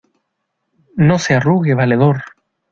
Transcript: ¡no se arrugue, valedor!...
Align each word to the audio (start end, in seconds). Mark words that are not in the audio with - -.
¡no 0.95 1.19
se 1.19 1.35
arrugue, 1.35 1.75
valedor!... 1.75 2.23